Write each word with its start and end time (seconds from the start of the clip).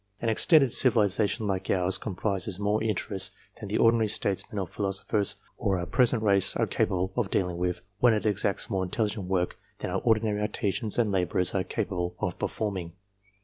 An 0.19 0.29
extended 0.29 0.73
civilization 0.73 1.45
like 1.45 1.69
ours 1.69 1.99
comprises 1.99 2.57
more 2.59 2.81
interests 2.83 3.29
than 3.59 3.69
the 3.69 3.77
ordinary 3.77 4.07
statesmen 4.07 4.57
or 4.57 4.65
philosophers 4.65 5.35
of 5.59 5.67
our 5.73 5.85
present 5.85 6.23
race 6.23 6.55
are 6.55 6.65
capable 6.65 7.13
of 7.15 7.29
dealing 7.29 7.57
with, 7.59 7.81
and 8.01 8.15
it 8.15 8.25
exacts 8.25 8.67
more 8.67 8.81
intelligent 8.81 9.27
work 9.27 9.59
than 9.77 9.91
our 9.91 10.01
ordinary 10.01 10.41
artisans 10.41 10.97
and 10.97 11.11
labourers 11.11 11.53
are 11.53 11.63
capable 11.63 12.15
of 12.19 12.39
performing. 12.39 12.93